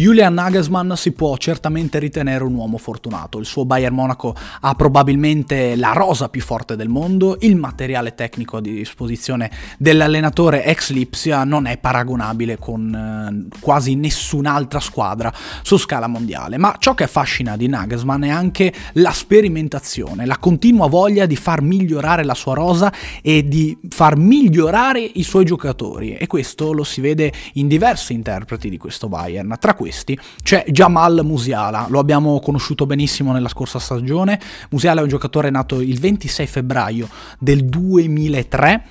Julian 0.00 0.34
Nagelsmann 0.34 0.92
si 0.92 1.10
può 1.10 1.36
certamente 1.38 1.98
ritenere 1.98 2.44
un 2.44 2.54
uomo 2.54 2.78
fortunato. 2.78 3.40
Il 3.40 3.46
suo 3.46 3.64
Bayern 3.64 3.96
Monaco 3.96 4.32
ha 4.60 4.72
probabilmente 4.76 5.74
la 5.74 5.90
rosa 5.90 6.28
più 6.28 6.40
forte 6.40 6.76
del 6.76 6.88
mondo, 6.88 7.36
il 7.40 7.56
materiale 7.56 8.14
tecnico 8.14 8.58
a 8.58 8.60
disposizione 8.60 9.50
dell'allenatore 9.76 10.64
ex 10.64 10.90
Lipsia 10.90 11.42
non 11.42 11.66
è 11.66 11.78
paragonabile 11.78 12.58
con 12.58 12.94
eh, 12.94 13.58
quasi 13.58 13.96
nessun'altra 13.96 14.78
squadra 14.78 15.32
su 15.62 15.76
scala 15.76 16.06
mondiale. 16.06 16.58
Ma 16.58 16.76
ciò 16.78 16.94
che 16.94 17.02
affascina 17.02 17.56
di 17.56 17.66
Nagelsmann 17.66 18.22
è 18.22 18.28
anche 18.28 18.72
la 18.92 19.10
sperimentazione, 19.10 20.26
la 20.26 20.38
continua 20.38 20.86
voglia 20.86 21.26
di 21.26 21.34
far 21.34 21.60
migliorare 21.60 22.22
la 22.22 22.34
sua 22.34 22.54
rosa 22.54 22.92
e 23.20 23.48
di 23.48 23.76
far 23.88 24.16
migliorare 24.16 25.00
i 25.00 25.24
suoi 25.24 25.44
giocatori. 25.44 26.14
E 26.14 26.28
questo 26.28 26.72
lo 26.72 26.84
si 26.84 27.00
vede 27.00 27.32
in 27.54 27.66
diversi 27.66 28.12
interpreti 28.12 28.70
di 28.70 28.76
questo 28.76 29.08
Bayern. 29.08 29.56
Tra 29.58 29.74
questi 29.74 29.86
questi 29.88 30.18
c'è 30.42 30.64
Jamal 30.68 31.22
Musiala, 31.24 31.86
lo 31.88 31.98
abbiamo 31.98 32.38
conosciuto 32.40 32.84
benissimo 32.84 33.32
nella 33.32 33.48
scorsa 33.48 33.78
stagione. 33.78 34.38
Musiala 34.70 35.00
è 35.00 35.02
un 35.02 35.08
giocatore 35.08 35.48
nato 35.50 35.80
il 35.80 35.98
26 35.98 36.46
febbraio 36.46 37.08
del 37.38 37.64
2003 37.64 38.84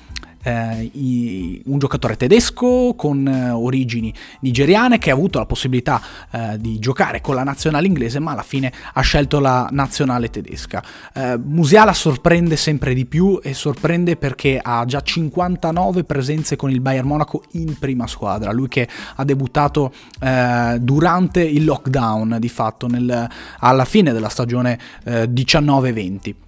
eh, 0.44 0.90
i, 0.94 1.62
un 1.66 1.78
giocatore 1.78 2.18
tedesco 2.18 2.94
con 2.96 3.28
eh, 3.28 3.50
origini 3.50 4.14
nigeriane 4.42 4.98
che 4.98 5.10
ha 5.10 5.14
avuto 5.14 5.40
la 5.40 5.46
possibilità 5.46 6.02
eh, 6.32 6.58
di 6.60 6.80
giocare 6.80 7.22
con 7.22 7.36
la 7.36 7.44
nazionale 7.44 7.88
inglese 7.88 8.20
ma 8.20 8.32
alla 8.32 8.44
fine 8.44 8.72
ha 8.94 9.02
scelto 9.02 9.40
la 9.40 9.68
nazionale 9.72 10.30
tedesca. 10.30 10.84
Eh, 11.14 11.38
Musiala 11.38 11.94
sorprende 11.94 12.56
sempre 12.56 12.94
di 12.94 13.06
più 13.06 13.40
e 13.44 13.54
sorprende 13.54 14.16
perché 14.16 14.60
ha 14.62 14.86
già 14.86 15.02
59 15.02 16.04
presenze 16.04 16.56
con 16.56 16.70
il 16.70 16.82
Bayern 16.82 17.08
Monaco 17.08 17.44
in 17.52 17.78
prima 17.78 18.08
squadra, 18.08 18.52
lui 18.52 18.68
che 18.68 18.88
ha 19.16 19.24
debuttato 19.24 19.94
eh, 20.20 20.78
durante 20.80 21.42
il 21.42 21.66
lockdown 21.66 22.38
di 22.40 22.50
fatto 22.50 22.88
nel, 22.88 23.30
alla 23.60 23.86
fine 23.86 24.14
della 24.14 24.30
stagione 24.30 24.80
19-20. 25.06 26.47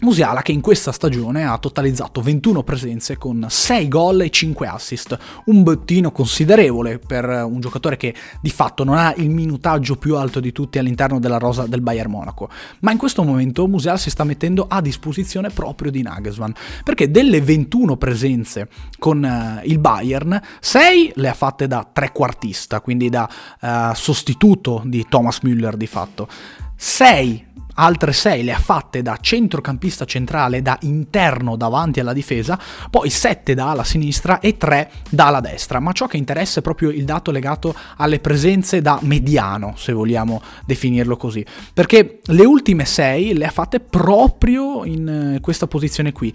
Eh, 0.00 0.04
Musiala 0.10 0.42
che 0.42 0.52
in 0.52 0.60
questa 0.60 0.92
stagione 0.92 1.44
ha 1.44 1.56
totalizzato 1.58 2.20
21 2.20 2.62
presenze 2.62 3.16
con 3.16 3.46
6 3.48 3.88
gol 3.88 4.22
e 4.22 4.30
5 4.30 4.66
assist, 4.66 5.18
un 5.46 5.62
bottino 5.62 6.10
considerevole 6.10 6.98
per 6.98 7.24
un 7.28 7.60
giocatore 7.60 7.96
che 7.96 8.14
di 8.40 8.50
fatto 8.50 8.84
non 8.84 8.96
ha 8.96 9.12
il 9.16 9.30
minutaggio 9.30 9.96
più 9.96 10.16
alto 10.16 10.40
di 10.40 10.52
tutti 10.52 10.78
all'interno 10.78 11.20
della 11.20 11.38
rosa 11.38 11.66
del 11.66 11.80
Bayern 11.80 12.10
Monaco, 12.10 12.48
ma 12.80 12.90
in 12.90 12.98
questo 12.98 13.22
momento 13.22 13.66
Musiala 13.66 13.98
si 13.98 14.10
sta 14.10 14.24
mettendo 14.24 14.66
a 14.68 14.80
disposizione 14.80 15.50
proprio 15.50 15.90
di 15.90 16.02
Nagelsmann, 16.02 16.52
perché 16.82 17.10
delle 17.10 17.40
21 17.40 17.96
presenze 17.96 18.68
con 18.98 19.22
uh, 19.22 19.66
il 19.68 19.78
Bayern, 19.78 20.40
6 20.60 21.12
le 21.16 21.28
ha 21.28 21.34
fatte 21.34 21.66
da 21.66 21.86
trequartista, 21.90 22.80
quindi 22.80 23.08
da 23.08 23.28
uh, 23.60 23.94
sostituto 23.94 24.82
di 24.84 25.06
Thomas 25.08 25.40
Müller 25.42 25.74
di 25.74 25.86
fatto. 25.86 26.28
6 26.76 27.48
altre 27.74 28.12
6 28.12 28.42
le 28.44 28.52
ha 28.52 28.58
fatte 28.58 29.02
da 29.02 29.16
centrocampista 29.20 30.04
centrale, 30.04 30.62
da 30.62 30.78
interno 30.82 31.56
davanti 31.56 32.00
alla 32.00 32.12
difesa, 32.12 32.58
poi 32.90 33.10
7 33.10 33.54
da 33.54 33.70
ala 33.70 33.84
sinistra 33.84 34.40
e 34.40 34.56
3 34.56 34.90
da 35.08 35.28
ala 35.28 35.40
destra, 35.40 35.80
ma 35.80 35.92
ciò 35.92 36.06
che 36.06 36.16
interessa 36.16 36.60
è 36.60 36.62
proprio 36.62 36.90
il 36.90 37.04
dato 37.04 37.30
legato 37.30 37.74
alle 37.96 38.20
presenze 38.20 38.82
da 38.82 38.98
mediano, 39.02 39.74
se 39.76 39.92
vogliamo 39.92 40.42
definirlo 40.64 41.16
così, 41.16 41.44
perché 41.72 42.20
le 42.22 42.44
ultime 42.44 42.84
6 42.84 43.34
le 43.34 43.46
ha 43.46 43.50
fatte 43.50 43.80
proprio 43.80 44.84
in 44.84 45.34
eh, 45.36 45.40
questa 45.40 45.66
posizione 45.66 46.12
qui. 46.12 46.32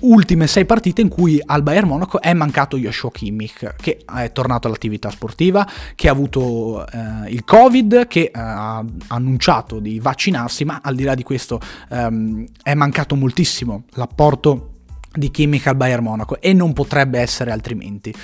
Ultime 0.00 0.46
sei 0.46 0.66
partite 0.66 1.00
in 1.00 1.08
cui 1.08 1.40
al 1.44 1.62
Bayern 1.62 1.88
Monaco 1.88 2.20
è 2.20 2.32
mancato 2.34 2.76
Joshua 2.76 3.10
Kimmich, 3.10 3.74
che 3.76 4.04
è 4.04 4.32
tornato 4.32 4.68
all'attività 4.68 5.10
sportiva, 5.10 5.66
che 5.94 6.08
ha 6.08 6.12
avuto 6.12 6.86
eh, 6.86 7.30
il 7.30 7.42
Covid, 7.44 8.06
che 8.06 8.20
eh, 8.20 8.30
ha 8.34 8.84
annunciato 9.08 9.78
di 9.78 9.98
vaccinarsi, 9.98 10.57
ma 10.64 10.80
al 10.82 10.94
di 10.94 11.04
là 11.04 11.14
di 11.14 11.22
questo 11.22 11.60
ehm, 11.90 12.44
è 12.62 12.74
mancato 12.74 13.14
moltissimo 13.14 13.84
l'apporto 13.90 14.72
di 15.12 15.30
Kimmich 15.30 15.66
al 15.66 15.76
Bayern 15.76 16.02
Monaco 16.02 16.40
e 16.40 16.52
non 16.52 16.72
potrebbe 16.72 17.18
essere 17.18 17.50
altrimenti. 17.50 18.14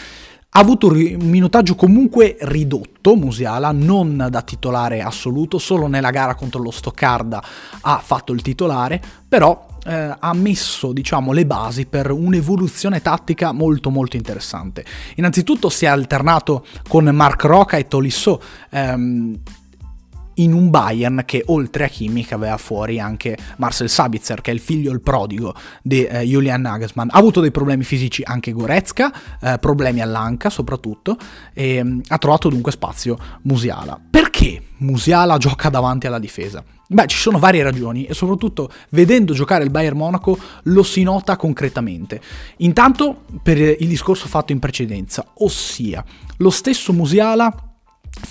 Ha 0.56 0.60
avuto 0.60 0.86
un 0.86 1.16
minutaggio 1.22 1.74
comunque 1.74 2.36
ridotto 2.42 3.16
Musiala, 3.16 3.72
non 3.72 4.28
da 4.30 4.42
titolare 4.42 5.00
assoluto, 5.02 5.58
solo 5.58 5.88
nella 5.88 6.10
gara 6.10 6.36
contro 6.36 6.62
lo 6.62 6.70
Stoccarda 6.70 7.42
ha 7.80 7.98
fatto 7.98 8.32
il 8.32 8.40
titolare, 8.40 9.02
però 9.28 9.66
eh, 9.84 10.14
ha 10.16 10.32
messo 10.32 10.92
diciamo, 10.92 11.32
le 11.32 11.44
basi 11.44 11.86
per 11.86 12.12
un'evoluzione 12.12 13.02
tattica 13.02 13.50
molto 13.50 13.90
molto 13.90 14.14
interessante. 14.14 14.84
Innanzitutto 15.16 15.68
si 15.68 15.86
è 15.86 15.88
alternato 15.88 16.64
con 16.88 17.04
Mark 17.06 17.42
Roca 17.42 17.76
e 17.76 17.88
Tolisso. 17.88 18.40
Ehm, 18.70 19.40
in 20.34 20.52
un 20.52 20.70
Bayern 20.70 21.22
che 21.24 21.42
oltre 21.46 21.84
a 21.84 21.88
Kimmich 21.88 22.32
aveva 22.32 22.56
fuori 22.56 22.98
anche 22.98 23.36
Marcel 23.56 23.88
Sabitzer 23.88 24.40
che 24.40 24.50
è 24.50 24.54
il 24.54 24.60
figlio 24.60 24.92
il 24.92 25.00
prodigo 25.00 25.54
di 25.82 26.04
eh, 26.04 26.20
Julian 26.22 26.62
Nagelsmann 26.62 27.08
ha 27.10 27.18
avuto 27.18 27.40
dei 27.40 27.50
problemi 27.50 27.84
fisici 27.84 28.22
anche 28.24 28.52
Goretzka 28.52 29.12
eh, 29.40 29.58
problemi 29.58 30.00
all'anca 30.00 30.50
soprattutto 30.50 31.16
e 31.52 31.82
mh, 31.82 31.88
mm, 31.88 32.00
ha 32.08 32.18
trovato 32.18 32.48
dunque 32.48 32.72
spazio 32.72 33.18
Musiala 33.42 34.00
perché 34.10 34.62
Musiala 34.78 35.38
gioca 35.38 35.70
davanti 35.70 36.06
alla 36.06 36.18
difesa? 36.18 36.62
Beh, 36.86 37.06
ci 37.06 37.16
sono 37.16 37.38
varie 37.38 37.62
ragioni 37.62 38.04
e 38.04 38.12
soprattutto 38.12 38.70
vedendo 38.90 39.32
giocare 39.32 39.64
il 39.64 39.70
Bayern 39.70 39.96
Monaco 39.96 40.38
lo 40.64 40.82
si 40.82 41.02
nota 41.02 41.36
concretamente. 41.36 42.20
Intanto 42.58 43.22
per 43.42 43.56
il 43.56 43.88
discorso 43.88 44.28
fatto 44.28 44.52
in 44.52 44.58
precedenza, 44.58 45.24
ossia 45.38 46.04
lo 46.38 46.50
stesso 46.50 46.92
Musiala 46.92 47.73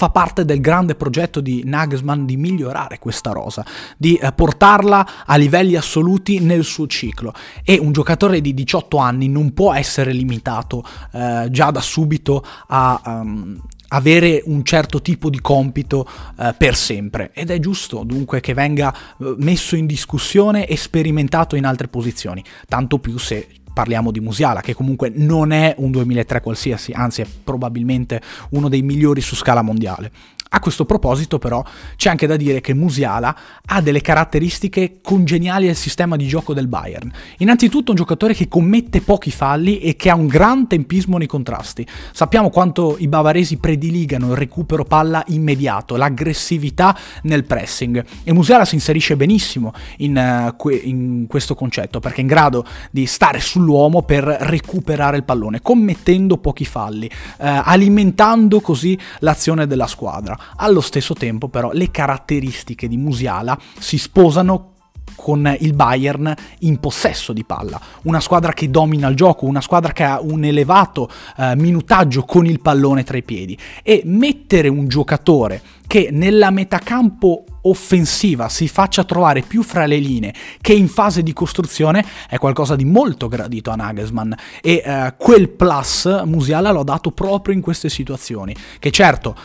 fa 0.03 0.09
parte 0.09 0.43
del 0.43 0.59
grande 0.59 0.95
progetto 0.95 1.39
di 1.39 1.61
Nagelsmann 1.63 2.25
di 2.25 2.35
migliorare 2.35 2.99
questa 2.99 3.31
rosa, 3.31 3.65
di 3.97 4.15
eh, 4.15 4.33
portarla 4.33 5.23
a 5.25 5.37
livelli 5.37 5.77
assoluti 5.77 6.39
nel 6.39 6.65
suo 6.65 6.87
ciclo. 6.87 7.33
E 7.63 7.79
un 7.79 7.93
giocatore 7.93 8.41
di 8.41 8.53
18 8.53 8.97
anni 8.97 9.29
non 9.29 9.53
può 9.53 9.73
essere 9.73 10.11
limitato 10.11 10.83
eh, 11.13 11.47
già 11.49 11.71
da 11.71 11.79
subito 11.79 12.43
a 12.67 13.01
um, 13.05 13.61
avere 13.89 14.41
un 14.45 14.65
certo 14.65 15.01
tipo 15.01 15.29
di 15.29 15.39
compito 15.39 16.05
eh, 16.37 16.53
per 16.57 16.75
sempre. 16.75 17.31
Ed 17.33 17.49
è 17.49 17.59
giusto 17.59 18.03
dunque 18.03 18.41
che 18.41 18.53
venga 18.53 18.93
eh, 18.93 19.35
messo 19.37 19.77
in 19.77 19.85
discussione 19.85 20.67
e 20.67 20.75
sperimentato 20.75 21.55
in 21.55 21.65
altre 21.65 21.87
posizioni, 21.87 22.43
tanto 22.67 22.99
più 22.99 23.17
se 23.17 23.47
parliamo 23.73 24.11
di 24.11 24.19
Musiala, 24.19 24.61
che 24.61 24.73
comunque 24.73 25.11
non 25.13 25.51
è 25.51 25.75
un 25.79 25.91
2003 25.91 26.41
qualsiasi, 26.41 26.91
anzi 26.91 27.21
è 27.21 27.27
probabilmente 27.43 28.21
uno 28.51 28.69
dei 28.69 28.81
migliori 28.81 29.21
su 29.21 29.35
scala 29.35 29.61
mondiale. 29.61 30.11
A 30.55 30.59
questo 30.59 30.85
proposito 30.85 31.39
però 31.39 31.63
c'è 31.95 32.11
anche 32.11 32.27
da 32.27 32.35
dire 32.35 32.61
che 32.61 32.75
Musiala 32.75 33.35
ha 33.65 33.81
delle 33.81 34.01
caratteristiche 34.01 34.99
congeniali 35.01 35.67
al 35.67 35.75
sistema 35.75 36.15
di 36.15 36.27
gioco 36.27 36.53
del 36.53 36.67
Bayern. 36.67 37.11
Innanzitutto 37.37 37.89
un 37.89 37.97
giocatore 37.97 38.35
che 38.35 38.47
commette 38.47 39.01
pochi 39.01 39.31
falli 39.31 39.79
e 39.79 39.95
che 39.95 40.11
ha 40.11 40.15
un 40.15 40.27
gran 40.27 40.67
tempismo 40.67 41.17
nei 41.17 41.25
contrasti. 41.25 41.83
Sappiamo 42.11 42.51
quanto 42.51 42.97
i 42.99 43.07
bavaresi 43.07 43.57
prediligano 43.57 44.29
il 44.29 44.37
recupero 44.37 44.83
palla 44.83 45.23
immediato, 45.29 45.95
l'aggressività 45.95 46.95
nel 47.23 47.45
pressing 47.45 48.05
e 48.23 48.31
Musiala 48.31 48.65
si 48.65 48.75
inserisce 48.75 49.15
benissimo 49.15 49.73
in, 49.97 50.53
que- 50.55 50.75
in 50.75 51.25
questo 51.27 51.55
concetto 51.55 51.99
perché 51.99 52.17
è 52.17 52.21
in 52.21 52.27
grado 52.27 52.63
di 52.91 53.07
stare 53.07 53.39
sull'uomo 53.39 54.03
per 54.03 54.23
recuperare 54.23 55.17
il 55.17 55.23
pallone, 55.23 55.61
commettendo 55.63 56.37
pochi 56.37 56.65
falli, 56.65 57.07
uh, 57.07 57.61
alimentando 57.63 58.61
così 58.61 58.95
l'azione 59.19 59.65
della 59.65 59.87
squadra. 59.87 60.37
Allo 60.57 60.81
stesso 60.81 61.13
tempo 61.13 61.47
però 61.47 61.71
le 61.71 61.91
caratteristiche 61.91 62.87
di 62.87 62.97
Musiala 62.97 63.57
si 63.79 63.97
sposano 63.97 64.73
con 65.15 65.55
il 65.59 65.73
Bayern 65.73 66.33
in 66.59 66.79
possesso 66.79 67.33
di 67.33 67.43
palla, 67.43 67.79
una 68.03 68.19
squadra 68.19 68.53
che 68.53 68.69
domina 68.69 69.07
il 69.07 69.15
gioco, 69.15 69.45
una 69.45 69.61
squadra 69.61 69.91
che 69.91 70.03
ha 70.03 70.19
un 70.21 70.43
elevato 70.43 71.09
eh, 71.37 71.55
minutaggio 71.55 72.23
con 72.23 72.45
il 72.45 72.59
pallone 72.61 73.03
tra 73.03 73.17
i 73.17 73.23
piedi. 73.23 73.57
E 73.83 74.01
mettere 74.05 74.67
un 74.67 74.87
giocatore 74.87 75.61
che 75.87 76.09
nella 76.11 76.49
metacampo 76.49 77.45
offensiva 77.65 78.49
si 78.49 78.67
faccia 78.67 79.03
trovare 79.03 79.41
più 79.41 79.63
fra 79.63 79.85
le 79.85 79.97
linee 79.97 80.33
che 80.59 80.73
in 80.73 80.87
fase 80.87 81.23
di 81.23 81.31
costruzione 81.31 82.05
è 82.27 82.37
qualcosa 82.37 82.75
di 82.75 82.83
molto 82.83 83.27
gradito 83.27 83.69
a 83.69 83.75
Nagelsmann. 83.75 84.33
E 84.61 84.81
eh, 84.83 85.13
quel 85.17 85.49
plus 85.49 86.23
Musiala 86.25 86.71
l'ha 86.71 86.83
dato 86.83 87.11
proprio 87.11 87.53
in 87.53 87.61
queste 87.61 87.89
situazioni. 87.89 88.55
Che 88.79 88.91
certo 88.91 89.35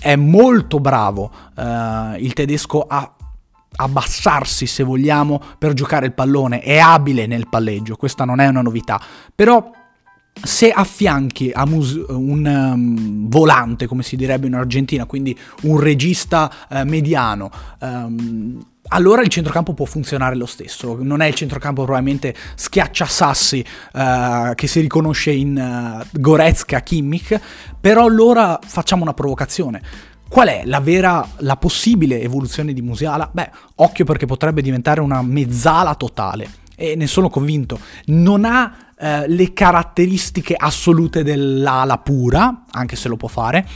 è 0.00 0.16
molto 0.16 0.80
bravo 0.80 1.30
uh, 1.54 2.14
il 2.18 2.32
tedesco 2.32 2.82
a 2.88 3.14
abbassarsi 3.76 4.66
se 4.66 4.82
vogliamo 4.82 5.40
per 5.58 5.74
giocare 5.74 6.06
il 6.06 6.12
pallone, 6.12 6.60
è 6.60 6.78
abile 6.78 7.26
nel 7.26 7.48
palleggio, 7.48 7.96
questa 7.96 8.24
non 8.24 8.40
è 8.40 8.46
una 8.46 8.62
novità, 8.62 9.00
però 9.34 9.70
se 10.42 10.70
affianchi 10.70 11.50
a 11.52 11.66
mus- 11.66 12.04
un 12.08 12.46
um, 12.46 13.28
volante, 13.28 13.86
come 13.86 14.02
si 14.02 14.16
direbbe 14.16 14.46
in 14.46 14.54
Argentina, 14.54 15.04
quindi 15.04 15.36
un 15.62 15.78
regista 15.78 16.50
uh, 16.68 16.82
mediano, 16.84 17.50
um, 17.80 18.58
allora 18.90 19.22
il 19.22 19.28
centrocampo 19.28 19.74
può 19.74 19.84
funzionare 19.84 20.36
lo 20.36 20.46
stesso. 20.46 20.96
Non 21.00 21.20
è 21.20 21.26
il 21.26 21.34
centrocampo 21.34 21.82
probabilmente 21.82 22.34
schiacciasassi 22.54 23.64
uh, 23.92 24.54
che 24.54 24.66
si 24.66 24.80
riconosce 24.80 25.30
in 25.30 25.56
uh, 25.56 26.18
Goretzka, 26.18 26.80
Kimmich, 26.80 27.40
però 27.80 28.04
allora 28.04 28.58
facciamo 28.64 29.02
una 29.02 29.14
provocazione. 29.14 29.82
Qual 30.28 30.46
è 30.46 30.62
la 30.64 30.80
vera, 30.80 31.26
la 31.38 31.56
possibile 31.56 32.20
evoluzione 32.20 32.72
di 32.72 32.82
Musiala? 32.82 33.28
Beh, 33.32 33.50
occhio 33.76 34.04
perché 34.04 34.26
potrebbe 34.26 34.62
diventare 34.62 35.00
una 35.00 35.22
mezzala 35.22 35.94
totale 35.96 36.48
e 36.76 36.94
ne 36.94 37.06
sono 37.08 37.28
convinto. 37.28 37.80
Non 38.06 38.44
ha 38.44 38.74
eh, 38.96 39.28
le 39.28 39.52
caratteristiche 39.52 40.54
assolute 40.56 41.24
dell'ala 41.24 41.98
pura, 41.98 42.64
anche 42.70 42.96
se 42.96 43.08
lo 43.08 43.16
può 43.16 43.28
fare, 43.28 43.66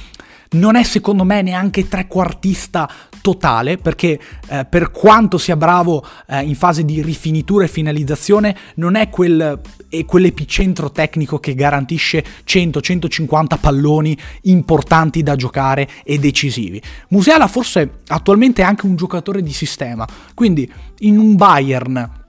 non 0.54 0.76
è 0.76 0.82
secondo 0.82 1.24
me 1.24 1.42
neanche 1.42 1.88
trequartista 1.88 2.90
totale 3.20 3.78
perché 3.78 4.20
eh, 4.48 4.66
per 4.66 4.90
quanto 4.90 5.38
sia 5.38 5.56
bravo 5.56 6.04
eh, 6.26 6.42
in 6.42 6.54
fase 6.54 6.84
di 6.84 7.00
rifinitura 7.00 7.64
e 7.64 7.68
finalizzazione 7.68 8.54
non 8.74 8.96
è 8.96 9.08
quel, 9.08 9.60
è 9.88 10.04
quell'epicentro 10.04 10.90
tecnico 10.90 11.38
che 11.38 11.54
garantisce 11.54 12.22
100-150 12.46 13.58
palloni 13.58 14.16
importanti 14.42 15.22
da 15.22 15.36
giocare 15.36 15.88
e 16.04 16.18
decisivi. 16.18 16.82
Musiala 17.08 17.46
forse 17.46 18.00
attualmente 18.08 18.60
è 18.60 18.64
anche 18.64 18.84
un 18.84 18.96
giocatore 18.96 19.42
di 19.42 19.52
sistema, 19.52 20.06
quindi 20.34 20.70
in 20.98 21.18
un 21.18 21.36
Bayern 21.36 22.22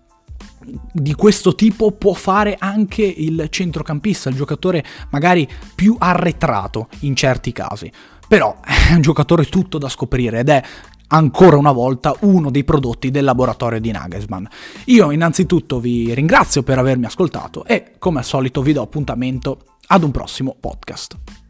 di 0.92 1.14
questo 1.14 1.56
tipo 1.56 1.92
può 1.92 2.14
fare 2.14 2.56
anche 2.58 3.04
il 3.04 3.48
centrocampista, 3.50 4.30
il 4.30 4.36
giocatore 4.36 4.84
magari 5.12 5.48
più 5.76 5.96
arretrato 6.00 6.88
in 7.02 7.16
certi 7.16 7.52
casi. 7.52 7.92
Però 8.28 8.58
è 8.62 8.94
un 8.94 9.02
giocatore 9.02 9.46
tutto 9.46 9.78
da 9.78 9.90
scoprire 9.90 10.40
ed 10.40 10.50
è 10.50 10.64
ancora 11.08 11.58
una 11.58 11.72
volta 11.72 12.16
uno 12.22 12.50
dei 12.50 12.64
prodotti 12.64 13.12
del 13.12 13.24
laboratorio 13.24 13.80
di 13.80 13.92
Nagelsmann. 13.92 14.46
Io 14.86 15.12
innanzitutto 15.12 15.80
vi 15.80 16.14
ringrazio 16.14 16.64
per 16.64 16.80
avermi 16.80 17.06
ascoltato 17.06 17.66
e 17.66 17.94
come 18.00 18.20
al 18.20 18.26
solito 18.26 18.62
vi 18.62 18.74
do 18.74 18.82
appuntamento 18.82 19.60
ad 19.88 20.04
un 20.04 20.12
prossimo 20.12 20.56
podcast. 20.60 21.45